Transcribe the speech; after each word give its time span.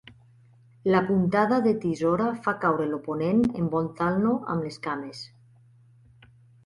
La 0.93 1.01
puntada 1.09 1.59
de 1.65 1.73
"tisora" 1.83 2.31
fa 2.47 2.53
caure 2.65 2.87
l'oponent 2.93 3.43
envoltant-lo 3.63 4.35
amb 4.55 4.67
les 4.69 4.81
cames. 4.87 5.21